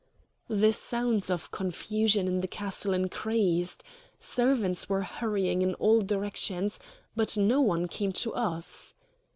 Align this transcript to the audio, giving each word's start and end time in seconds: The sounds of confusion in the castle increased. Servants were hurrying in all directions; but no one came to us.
The 0.47 0.73
sounds 0.73 1.29
of 1.29 1.51
confusion 1.51 2.27
in 2.27 2.41
the 2.41 2.47
castle 2.47 2.91
increased. 2.91 3.83
Servants 4.19 4.89
were 4.89 5.03
hurrying 5.03 5.61
in 5.61 5.75
all 5.75 6.01
directions; 6.01 6.79
but 7.15 7.37
no 7.37 7.61
one 7.61 7.87
came 7.87 8.11
to 8.13 8.33
us. 8.33 8.95